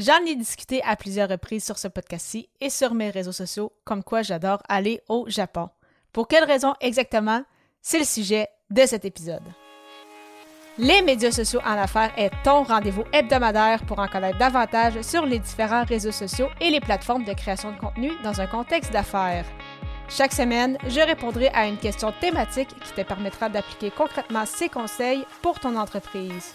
[0.00, 4.02] J'en ai discuté à plusieurs reprises sur ce podcast-ci et sur mes réseaux sociaux, comme
[4.02, 5.68] quoi j'adore aller au Japon.
[6.10, 7.44] Pour quelles raisons exactement?
[7.82, 9.42] C'est le sujet de cet épisode.
[10.78, 15.38] Les médias sociaux en affaires est ton rendez-vous hebdomadaire pour en connaître davantage sur les
[15.38, 19.44] différents réseaux sociaux et les plateformes de création de contenu dans un contexte d'affaires.
[20.08, 25.26] Chaque semaine, je répondrai à une question thématique qui te permettra d'appliquer concrètement ces conseils
[25.42, 26.54] pour ton entreprise.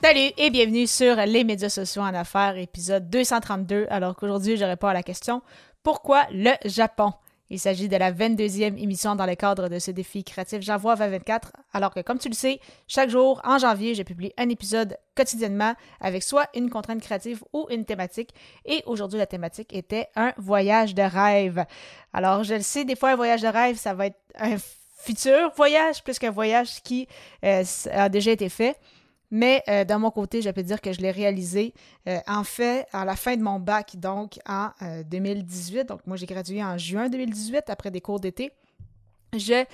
[0.00, 4.86] Salut et bienvenue sur les médias sociaux en affaires, épisode 232, alors qu'aujourd'hui je réponds
[4.86, 5.42] à la question
[5.82, 7.12] Pourquoi le Japon?
[7.50, 11.50] Il s'agit de la 22e émission dans le cadre de ce défi créatif J'envoie 2024,
[11.72, 15.74] alors que comme tu le sais, chaque jour en janvier, je publie un épisode quotidiennement
[16.00, 18.30] avec soit une contrainte créative ou une thématique.
[18.66, 21.64] Et aujourd'hui, la thématique était un voyage de rêve.
[22.12, 24.58] Alors, je le sais, des fois, un voyage de rêve, ça va être un
[24.98, 27.08] futur voyage plus qu'un voyage qui
[27.44, 28.76] euh, a déjà été fait.
[29.30, 31.74] Mais euh, de mon côté, je peux dire que je l'ai réalisé
[32.08, 34.70] euh, en fait à la fin de mon bac, donc en
[35.06, 35.78] 2018.
[35.78, 38.52] Euh, donc moi, j'ai gradué en juin 2018 après des cours d'été.
[39.36, 39.66] Je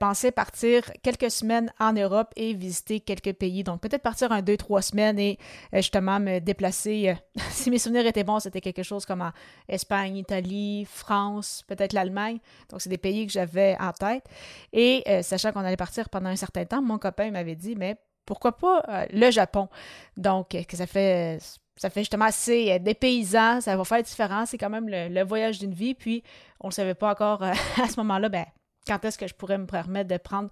[0.00, 3.62] pensais partir quelques semaines en Europe et visiter quelques pays.
[3.62, 5.38] Donc peut-être partir un, deux, trois semaines et
[5.72, 7.14] justement me déplacer.
[7.50, 9.30] si mes souvenirs étaient bons, c'était quelque chose comme en
[9.68, 12.40] Espagne, Italie, France, peut-être l'Allemagne.
[12.68, 14.24] Donc c'est des pays que j'avais en tête.
[14.72, 17.96] Et sachant qu'on allait partir pendant un certain temps, mon copain m'avait dit, mais
[18.26, 19.68] pourquoi pas euh, le Japon?
[20.16, 21.38] Donc, euh, que ça fait
[21.76, 25.58] ça fait justement assez euh, dépaysant, ça va faire différent, c'est quand même le, voyage
[25.58, 26.22] d'une vie, puis
[26.60, 28.44] on ne savait pas encore à ce moment-là, ben,
[28.86, 30.48] quand est-ce que je pourrais me permettre de prendre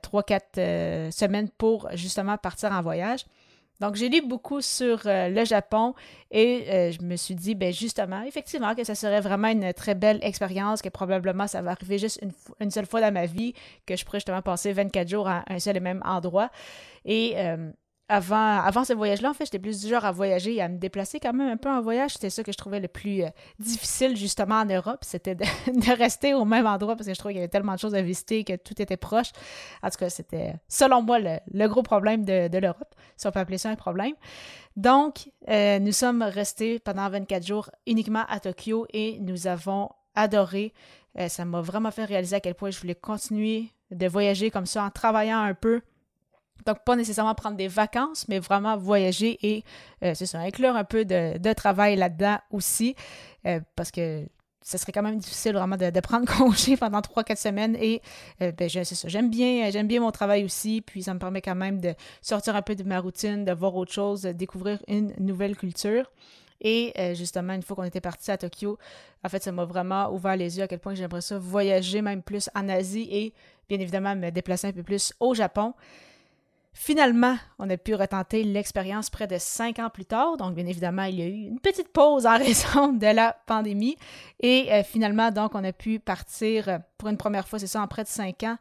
[0.00, 0.54] trois, quatre
[1.10, 3.24] semaines pour justement partir en voyage.
[3.80, 5.94] Donc, j'ai lu beaucoup sur euh, le Japon
[6.30, 9.94] et euh, je me suis dit, ben justement, effectivement, que ça serait vraiment une très
[9.94, 12.20] belle expérience, que probablement ça va arriver juste
[12.60, 13.52] une, seule fois dans ma vie,
[13.86, 16.50] que je pourrais justement passer 24 jours à un seul et même endroit.
[17.04, 17.70] Et euh,
[18.08, 20.76] avant, avant ce voyage-là, en fait, j'étais plus du genre à voyager et à me
[20.76, 22.12] déplacer quand même un peu en voyage.
[22.12, 23.28] C'était ça que je trouvais le plus euh,
[23.58, 27.40] difficile justement en Europe, c'était de, rester au même endroit parce que je trouvais qu'il
[27.40, 29.32] y avait tellement de choses à visiter que tout était proche.
[29.82, 33.58] En tout cas, c'était selon moi le, gros problème de, l'Europe, si on peut appeler
[33.58, 34.14] ça un problème.
[34.76, 40.74] Donc, euh, nous sommes restés pendant 24 jours uniquement à Tokyo et nous avons adoré.
[41.18, 44.66] Euh, ça m'a vraiment fait réaliser à quel point je voulais continuer de voyager comme
[44.66, 45.80] ça en travaillant un peu
[46.66, 49.64] donc, pas nécessairement prendre des vacances, mais vraiment voyager et,
[50.02, 52.96] euh, c'est ça, inclure un peu de, travail là-dedans aussi,
[53.46, 54.24] euh, parce que
[54.62, 58.00] ce serait quand même difficile vraiment de, prendre congé pendant 3-4 semaines et
[58.40, 61.42] euh, ben, c'est ça, j'aime bien, j'aime bien mon travail aussi, puis ça me permet
[61.42, 64.82] quand même de sortir un peu de ma routine, de voir autre chose, de découvrir
[64.88, 66.10] une nouvelle culture.
[66.66, 68.78] Et justement, une fois qu'on était parti à Tokyo,
[69.22, 72.22] en fait, ça m'a vraiment ouvert les yeux à quel point j'aimerais ça voyager même
[72.22, 73.34] plus en Asie et
[73.68, 75.74] bien évidemment me déplacer un peu plus au Japon.
[76.76, 80.36] Finalement, on a pu retenter l'expérience près de cinq ans plus tard.
[80.36, 83.96] Donc, bien évidemment, il y a eu une petite pause en raison de la pandémie.
[84.40, 87.80] Et euh, finalement, donc, on a pu partir euh, pour une première fois, c'est ça,
[87.80, 88.58] en près de cinq ans,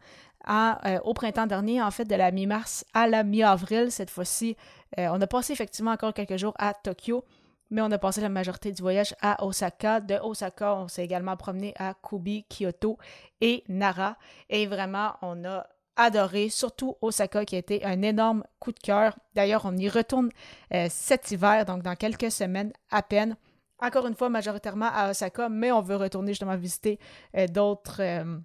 [0.48, 3.92] euh, au printemps dernier, en fait, de la mi-mars à la mi-avril.
[3.92, 4.56] Cette fois-ci,
[4.96, 7.26] on a passé effectivement encore quelques jours à Tokyo,
[7.72, 10.02] mais on a passé la majorité du voyage à Osaka.
[10.02, 13.00] De Osaka, on s'est également promené à Kobe, Kyoto
[13.42, 14.18] et Nara.
[14.52, 15.66] Et vraiment, on a
[15.96, 19.18] adoré, surtout Osaka qui a été un énorme coup de cœur.
[19.36, 20.30] D'ailleurs, on y retourne
[20.74, 23.36] euh, cet hiver, donc dans quelques semaines à peine.
[23.80, 27.00] Encore une fois, majoritairement à Osaka, mais on veut retourner justement visiter
[27.36, 28.38] euh, d'autres euh,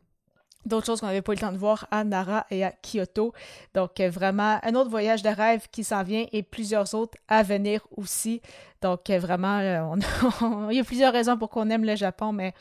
[0.66, 3.32] d'autres choses qu'on n'avait pas eu le temps de voir à Nara et à Kyoto.
[3.74, 7.86] Donc vraiment un autre voyage de rêve qui s'en vient et plusieurs autres à venir
[7.96, 8.42] aussi.
[8.82, 9.60] Donc vraiment,
[10.70, 12.52] il y a plusieurs raisons pour qu'on aime le Japon, mais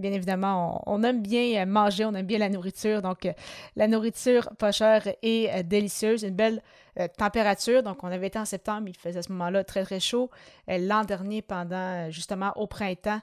[0.00, 3.02] bien évidemment, on, aime bien manger, on aime bien la nourriture.
[3.02, 3.32] Donc, euh,
[3.76, 6.62] la nourriture pas chère et euh, délicieuse, une belle
[6.98, 7.82] euh, température.
[7.82, 10.30] Donc, on avait été en septembre, il faisait à ce moment-là très, très chaud.
[10.68, 13.20] L'an dernier, pendant justement au printemps,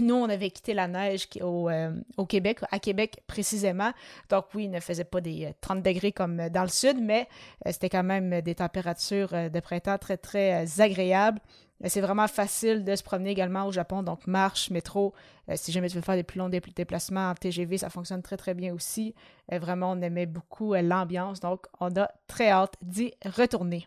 [0.00, 3.92] nous, on avait quitté la neige au, Québec, à Québec précisément.
[4.28, 7.26] Donc, oui, il ne faisait pas des 30 degrés comme dans le sud, mais
[7.66, 11.40] c'était quand même des températures de printemps très, très agréables.
[11.88, 15.14] C'est vraiment facile de se promener également au Japon, donc marche, métro.
[15.48, 18.36] Euh, si jamais tu veux faire des plus longs déplacements en TGV, ça fonctionne très
[18.36, 19.14] très bien aussi.
[19.52, 23.86] Euh, vraiment, on aimait beaucoup euh, l'ambiance, donc on a très hâte d'y retourner.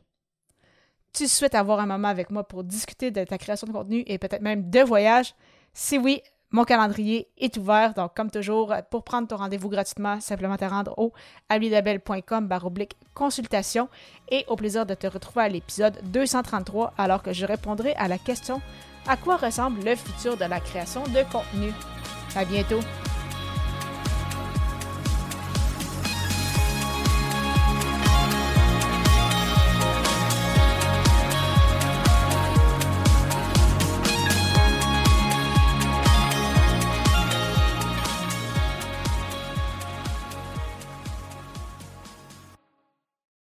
[1.13, 4.17] tu souhaites avoir un moment avec moi pour discuter de ta création de contenu et
[4.17, 5.33] peut-être même de voyage?
[5.73, 6.21] Si oui,
[6.51, 10.93] mon calendrier est ouvert, donc comme toujours, pour prendre ton rendez-vous gratuitement, simplement te rendre
[10.97, 11.13] au
[12.41, 13.89] baroblique consultation
[14.29, 18.17] et au plaisir de te retrouver à l'épisode 233 alors que je répondrai à la
[18.17, 18.61] question
[19.07, 21.71] à quoi ressemble le futur de la création de contenu?
[22.35, 22.79] À bientôt!